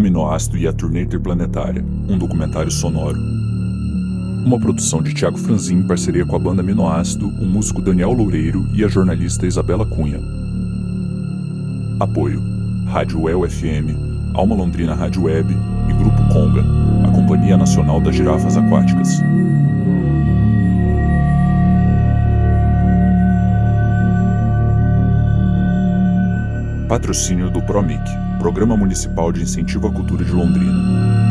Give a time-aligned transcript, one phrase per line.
[0.00, 3.18] Aminoácido e a Turnê Interplanetária, um documentário sonoro.
[4.44, 8.66] Uma produção de Tiago Franzin em parceria com a banda Aminoácido, o músico Daniel Loureiro
[8.74, 10.18] e a jornalista Isabela Cunha.
[12.00, 12.42] Apoio:
[12.86, 13.94] Rádio El FM,
[14.34, 15.54] Alma Londrina Rádio Web
[15.88, 16.64] e Grupo Conga,
[17.06, 19.20] a Companhia Nacional das Girafas Aquáticas.
[26.88, 31.29] Patrocínio do PROMIC, Programa Municipal de Incentivo à Cultura de Londrina.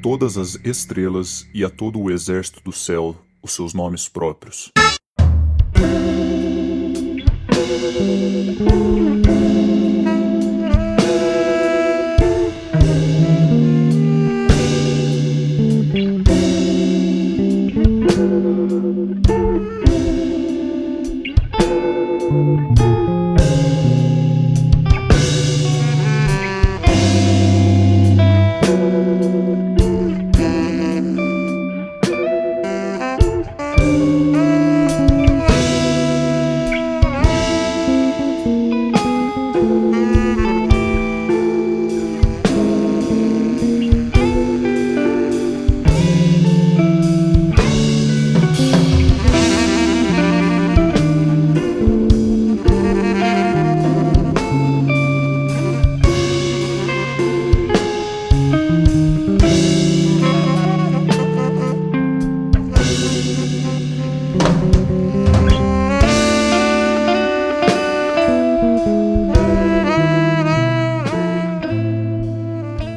[0.00, 4.70] Todas as estrelas e a todo o exército do céu os seus nomes próprios.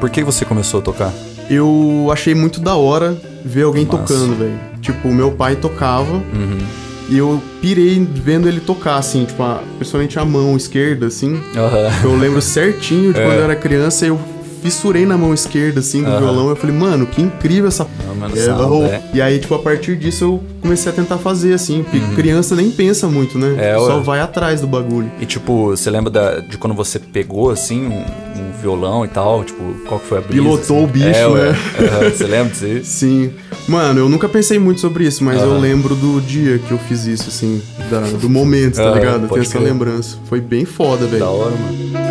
[0.00, 1.12] Por que você começou a tocar?
[1.50, 3.98] Eu achei muito da hora ver alguém Massa.
[3.98, 4.58] tocando, velho.
[4.80, 6.58] Tipo, meu pai tocava Uhum.
[7.08, 11.40] e eu pirei vendo ele tocar, assim, tipo, a, principalmente a mão esquerda, assim.
[11.56, 11.90] Aham.
[12.04, 13.24] Eu lembro certinho de É.
[13.24, 14.18] quando eu era criança, eu
[14.62, 16.18] fissurei na mão esquerda, assim, do Aham.
[16.18, 16.48] violão.
[16.50, 17.86] Eu falei, mano, que incrível essa.
[18.06, 19.02] Não, mano, É, eu- é.
[19.14, 22.70] E aí, tipo, a partir disso eu comecei a tentar fazer, assim, porque criança nem
[22.70, 23.48] pensa muito, né?
[23.48, 23.58] Uhum.
[23.60, 25.10] É, Só vai atrás do bagulho.
[25.20, 29.44] E tipo, você lembra da- de quando você pegou assim um, um violão e tal?
[29.44, 30.42] Tipo, qual que foi a brisa?
[30.42, 30.84] Pilotou assim?
[30.84, 31.58] o bicho, é, né?
[31.78, 32.64] Aham, Você lembra disso?
[32.64, 32.84] aí?
[32.84, 33.30] Sim.
[33.68, 37.06] Mano, eu nunca pensei muito sobre isso, mas eu lembro do dia que eu fiz
[37.06, 39.24] isso, assim, da- do momento, tá ligado?
[39.24, 40.16] Eu tenho essa lembrança.
[40.24, 41.20] Foi bem foda, velho.
[41.20, 42.07] Da hora, mano.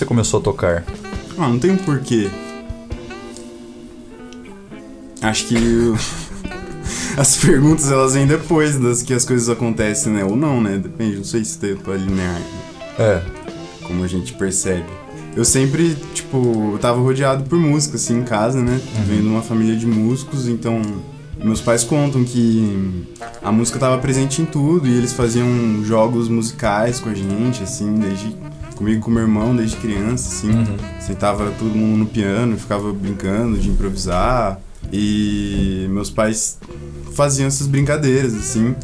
[0.00, 0.84] Você começou a tocar?
[1.36, 2.30] Ah, não tem um porquê.
[5.20, 5.96] Acho que o-
[7.20, 10.24] as perguntas elas vêm depois das que as coisas acontecem, né?
[10.24, 10.78] Ou não, né?
[10.78, 12.40] Depende, não sei se tem pra linear,
[12.98, 13.20] É.
[13.86, 14.86] como a gente percebe.
[15.36, 18.80] Eu sempre, tipo, eu tava rodeado por música, assim, em casa, né?
[19.06, 20.80] Venho de uma família de músicos, então
[21.44, 23.04] meus pais contam que
[23.42, 25.46] a música tava presente em tudo e eles faziam
[25.84, 28.34] jogos musicais com a gente, assim, desde
[28.80, 30.50] comigo com meu irmão, desde criança, assim.
[30.50, 30.76] Uhum.
[30.98, 34.58] Sentava todo mundo no piano, ficava brincando de improvisar.
[34.90, 36.58] E meus pais
[37.12, 38.74] faziam essas brincadeiras, assim.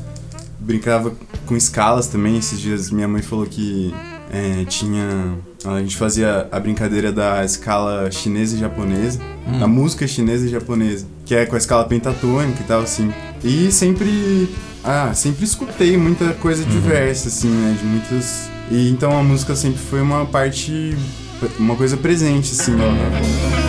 [0.60, 1.12] Brincava
[1.46, 2.36] com escalas também.
[2.36, 3.94] Esses dias minha mãe falou que
[4.30, 5.38] é, tinha.
[5.64, 9.18] A gente fazia a brincadeira da escala chinesa e japonesa.
[9.58, 11.06] Da música chinesa e japonesa.
[11.24, 13.10] Que é com a escala pentatônica e tal, assim.
[13.46, 14.48] E sempre.
[14.82, 17.76] Ah, sempre escutei muita coisa diversa, assim, né?
[17.78, 18.50] De muitas.
[18.70, 20.96] E então a música sempre foi uma parte.
[21.58, 23.65] Uma coisa presente, assim, na minha vida.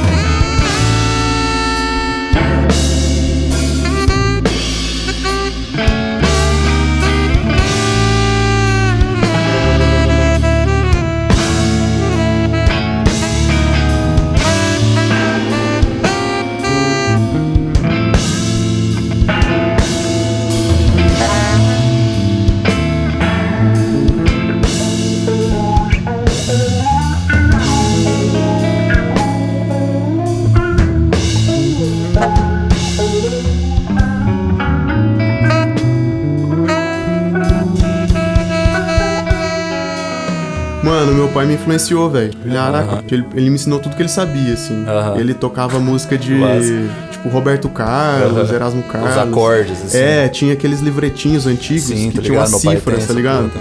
[41.37, 42.33] Pai me influenciou, velho.
[42.43, 44.85] Ele, caraca, ele, ele me ensinou tudo que ele sabia, assim.
[45.17, 46.33] Ele tocava música de,
[47.11, 48.51] tipo, Roberto Carlos.
[48.51, 49.11] Erasmo Carlos.
[49.11, 49.97] Os acordes, assim.
[49.97, 53.51] É, tinha aqueles livretinhos antigos Sim, que tá tinham as cifras, tá ligado?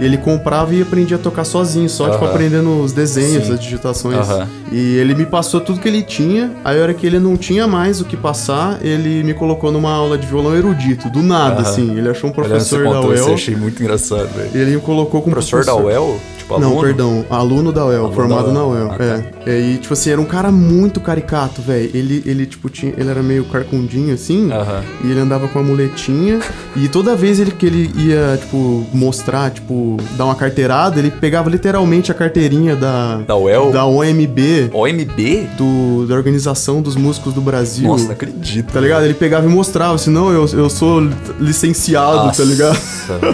[0.00, 2.34] E ele comprava e aprendia a tocar sozinho, só, tipo, Aham.
[2.34, 3.52] aprendendo os desenhos, Sim.
[3.54, 4.16] as digitações.
[4.18, 4.48] Aham.
[4.72, 6.50] E ele me passou tudo que ele tinha.
[6.64, 9.92] Aí, a hora que ele não tinha mais o que passar, ele me colocou numa
[9.92, 11.70] aula de violão erudito, do nada, Aham.
[11.70, 11.96] assim.
[11.96, 13.34] Ele achou um professor da isso, eu UEL.
[13.34, 14.50] achei muito engraçado, velho.
[14.54, 16.18] Ele me colocou como Professor da UEL?
[16.38, 18.82] Tipo, Não, perdão, aluno da UEL, Aluno formado da na UEL.
[18.88, 18.92] UEL.
[18.92, 19.22] Ah, tá.
[19.50, 19.60] é.
[19.60, 21.90] E tipo assim, era um cara muito caricato, velho.
[21.94, 22.92] Ele, ele, tipo, tinha.
[22.98, 24.52] Ele era meio carcundinho, assim.
[24.52, 24.82] Aham.
[25.04, 26.40] E ele andava com a muletinha.
[26.76, 29.83] e toda vez ele, que ele ia, tipo, mostrar, tipo,
[30.16, 33.18] dar uma carteirada, ele pegava literalmente a carteirinha da.
[33.26, 33.70] Da UEL?
[33.72, 35.48] Da OMB, OMB?
[35.56, 37.88] do, da Organização dos Músicos do Brasil.
[37.88, 38.72] Nossa, não acredito.
[38.72, 39.04] Tá ligado?
[39.04, 41.00] Ele pegava e mostrava, assim, não, eu, eu sou
[41.38, 42.78] licenciado, Nossa, tá ligado?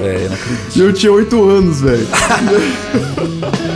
[0.00, 0.80] velho, não acredito.
[0.80, 2.06] Eu tinha oito anos, velho.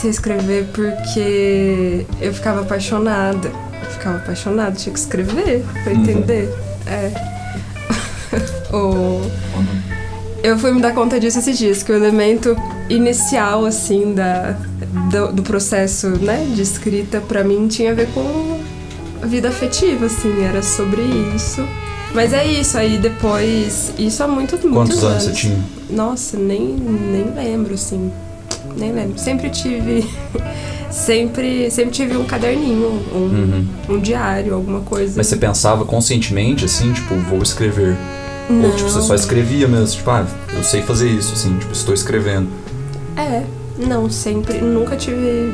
[0.00, 3.48] comecei a escrever porque eu ficava apaixonada.
[3.48, 6.48] Eu ficava apaixonada, tinha que escrever pra entender.
[6.86, 7.12] É.
[8.74, 9.20] o...
[10.42, 12.56] Eu fui me dar conta disso esses dias, que o elemento
[12.88, 14.56] inicial, assim, da,
[15.10, 18.58] do, do processo, né, de escrita, pra mim, tinha a ver com
[19.22, 21.02] a vida afetiva, assim, era sobre
[21.36, 21.62] isso.
[22.14, 25.62] Mas é isso, aí depois, isso há muito, muitos Quantos anos você tinha?
[25.90, 28.10] Nossa, nem, nem lembro, assim.
[28.76, 29.18] Nem lembro.
[29.18, 30.08] Sempre tive.
[30.90, 35.12] sempre, sempre tive um caderninho, um, um diário, alguma coisa.
[35.12, 35.16] Uhum.
[35.18, 37.96] Mas você pensava conscientemente, assim, tipo, vou escrever?
[38.48, 38.64] Não.
[38.66, 40.26] Ou, tipo, você só escrevia mesmo, tipo, ah,
[40.56, 42.48] eu sei fazer isso, assim, tipo, estou escrevendo.
[43.16, 43.42] É,
[43.78, 44.58] não, sempre.
[44.60, 45.52] Nunca tive.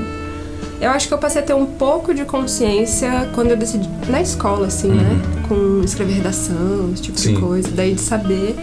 [0.80, 3.88] Eu acho que eu passei a ter um pouco de consciência quando eu decidi.
[4.08, 5.20] Na escola, assim, né?
[5.48, 7.24] Com escrever redação, esse tipo Uhum.
[7.24, 7.34] Sim.
[7.34, 7.68] de coisa.
[7.74, 8.56] Daí de saber.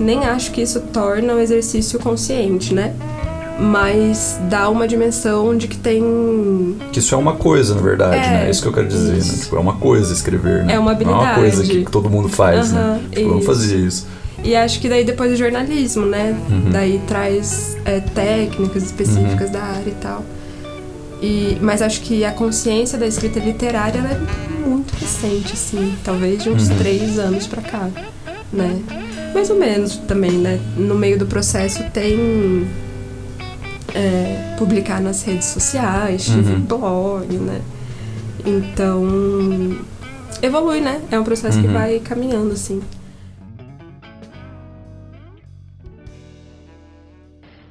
[0.00, 2.94] Nem acho que isso torna um exercício consciente, né?
[3.58, 6.76] Mas dá uma dimensão de que tem.
[6.92, 8.46] Que isso é uma coisa, na verdade, É, né?
[8.46, 9.20] É isso que eu quero dizer, né?
[9.40, 10.74] Tipo, é uma coisa escrever, né?
[10.74, 11.84] É uma Não é uma coisa habilidade.
[11.84, 12.80] que todo mundo faz, né?
[12.80, 14.06] Aham, Tipo, eu fazia isso.
[14.44, 16.36] E acho que daí depois o jornalismo, né?
[16.48, 16.70] Uhum.
[16.70, 19.52] Daí traz é, técnicas específicas Uhum.
[19.52, 20.24] da área e tal.
[21.20, 25.94] E, mas acho que a consciência da escrita literária ela é muito recente, assim.
[26.04, 26.76] Talvez de uns Uhum.
[26.76, 27.88] três anos pra cá,
[28.52, 28.78] né?
[29.34, 30.60] Mais ou menos também, né?
[30.76, 32.68] No meio do processo tem...
[33.98, 36.60] é, publicar nas redes sociais, tive Uhum.
[36.60, 37.60] blog, né?
[38.46, 39.04] Então...
[40.40, 41.00] Evolui, né?
[41.10, 41.72] É um processo que Uhum.
[41.72, 42.80] vai caminhando, assim.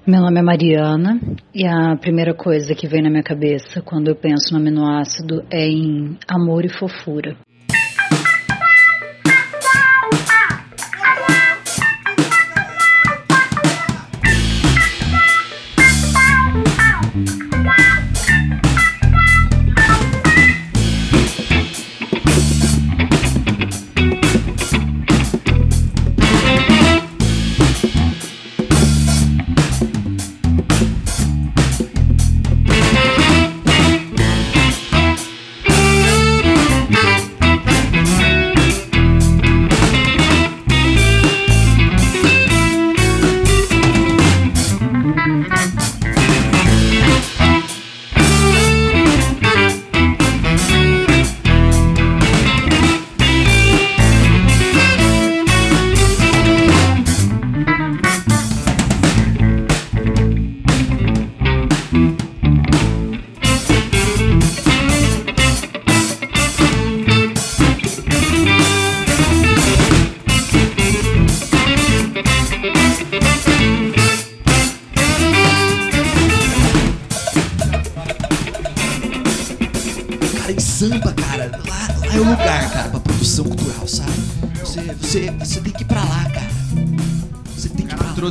[0.06, 1.20] Meu nome é Mariana
[1.54, 5.68] e a primeira coisa que vem na minha cabeça quando eu penso no aminoácido é
[5.68, 7.36] em amor e fofura.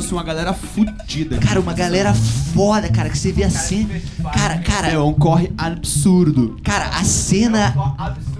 [0.07, 1.37] Trouxe uma galera fudida.
[1.37, 3.87] Cara, uma galera foda, cara, que você vê assim.
[4.33, 4.87] Cara, cara.
[4.87, 6.57] É um corre absurdo.
[6.63, 7.75] Cara, a cena.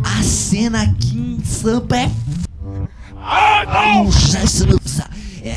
[0.03, 2.11] A cena aqui em Sampa é.
[5.43, 5.55] É.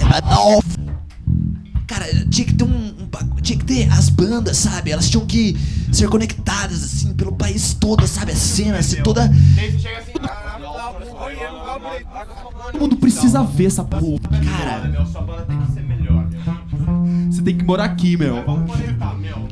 [1.87, 4.91] Cara, tinha que ter um, um Tinha que ter as bandas, sabe?
[4.91, 5.57] Elas tinham que
[5.93, 8.33] ser conectadas, assim, pelo país todo, sabe?
[8.33, 9.31] A cena, ser toda.
[12.73, 14.21] Todo mundo precisa ver essa porra.
[14.45, 14.91] Cara,
[17.31, 18.45] Você tem que morar aqui, meu.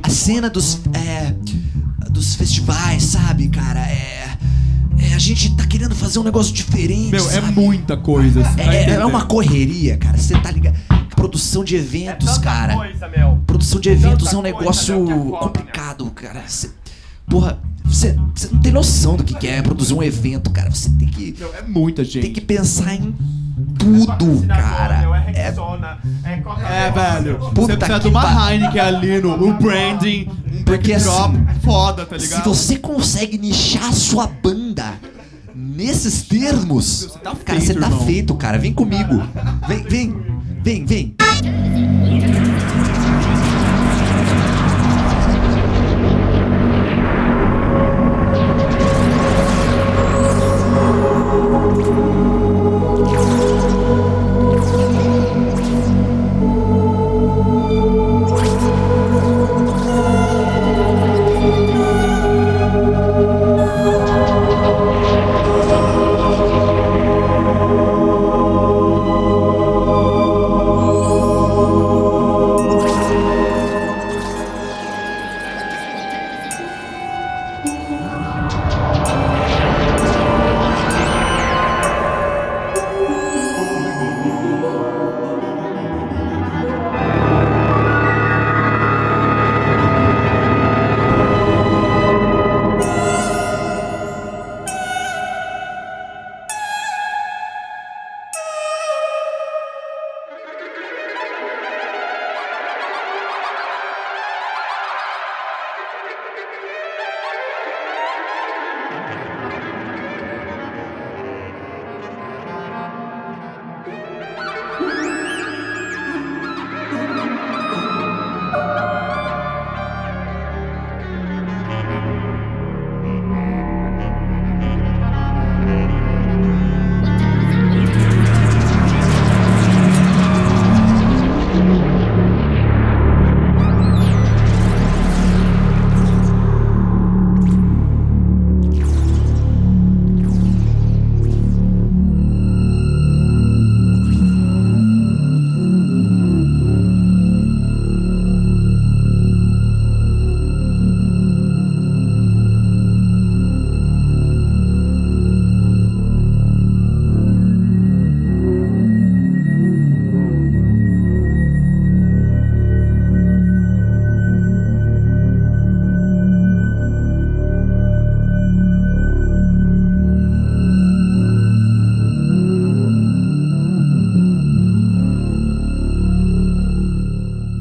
[0.03, 0.81] a cena dos.
[0.95, 1.35] É.
[2.11, 3.81] Dos festivais, sabe, cara?
[3.81, 4.31] É.
[4.99, 7.11] é, a gente tá querendo fazer um negócio diferente.
[7.13, 7.53] Meu, é sabe?
[7.53, 8.43] muita coisa.
[8.43, 10.17] você tá É, é- é uma correria, cara.
[10.17, 10.77] Você tá ligado?
[11.15, 12.75] Produção de eventos, cara.
[13.47, 15.05] Produção de eventos é um negócio
[15.39, 16.43] complicado, cara.
[16.49, 16.71] Cê-
[17.29, 20.71] porra, você você não tem noção do que, que é produzir um evento, cara.
[20.71, 22.21] Você tem que, Meu, é muita gente.
[22.23, 23.15] tem que pensar em
[24.19, 25.03] tudo, cara.
[25.35, 25.49] É,
[26.87, 27.39] É, velho.
[27.39, 31.61] Puta você precisa que de uma Heineken ali no, no branding, um Porque backdrop assim,
[31.63, 32.45] foda, tá se ligado?
[32.55, 34.95] você consegue nichar a sua banda
[35.55, 38.07] nesses termos, tá cara, você feito, tá irmão.
[38.07, 38.59] feito, cara.
[38.59, 39.23] Vem comigo.
[39.67, 40.17] Vem, vem,
[40.63, 41.15] vem, vem.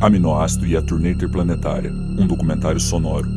[0.08, 3.28] Aminoácido e a Turnê Interplanetária, um documentário sonoro.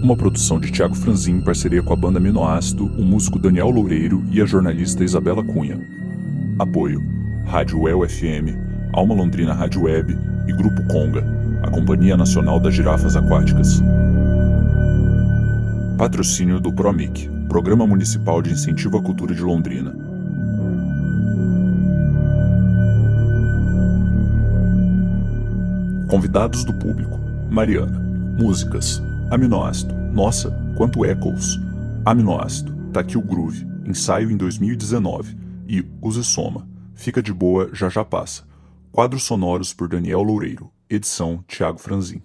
[0.00, 4.22] Uma produção de Tiago Franzin em parceria com a banda Aminoácido, o músico Daniel Loureiro
[4.30, 5.76] e a jornalista Isabela Cunha.
[6.56, 7.02] Apoio:
[7.46, 8.56] Rádio UEL FM,
[8.92, 10.16] Alma Londrina Rádio Web
[10.46, 11.24] e Grupo Conga,
[11.64, 13.82] a Companhia Nacional das Girafas Aquáticas.
[15.98, 20.13] Patrocínio do PROMIC, Programa Municipal de Incentivo à Cultura de Londrina.
[26.14, 27.18] Convidados do público:
[27.50, 27.98] Mariana.
[28.38, 29.02] Músicas:
[29.32, 29.92] Aminoácido.
[30.12, 31.58] Nossa, quanto Echoes.
[32.04, 32.72] Aminoácido.
[32.92, 33.66] Tá aqui o Groove.
[33.84, 35.36] Ensaio em 2019.
[35.66, 36.68] E Use Soma.
[36.94, 38.44] Fica de boa, já já passa.
[38.92, 40.70] Quadros sonoros por Daniel Loureiro.
[40.88, 42.22] Edição Tiago Franzin.